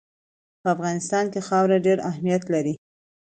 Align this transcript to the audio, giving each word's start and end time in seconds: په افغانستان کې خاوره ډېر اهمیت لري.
په 0.61 0.67
افغانستان 0.75 1.25
کې 1.33 1.45
خاوره 1.47 1.77
ډېر 1.85 1.97
اهمیت 2.09 2.43
لري. 2.53 2.73